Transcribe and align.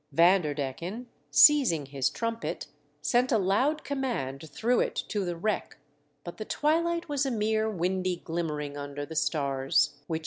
Vanderdecken, 0.11 1.05
seizing 1.29 1.85
his 1.85 2.09
trumpet, 2.09 2.65
sent 3.03 3.31
a 3.31 3.37
loud 3.37 3.83
command 3.83 4.49
through 4.49 4.79
it 4.79 4.95
to 4.95 5.23
the 5.23 5.35
wreck; 5.37 5.77
but 6.23 6.37
the 6.37 6.43
twilight 6.45 7.07
was 7.07 7.23
a 7.23 7.29
mere 7.29 7.69
windy 7.69 8.15
glimmering 8.15 8.75
under 8.75 9.05
the 9.05 9.15
stars, 9.15 9.59
which 9.59 9.59
THE 9.61 9.65
DUTCHMEN 9.65 9.65
OBTAIN 9.65 9.85
REFRESHMENTS. 10.09 10.19